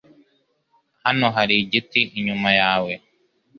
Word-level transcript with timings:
Hano 1.03 1.25
hari 1.35 1.53
igiti 1.63 2.01
inyuma 2.17 2.49
yawe. 2.61 2.93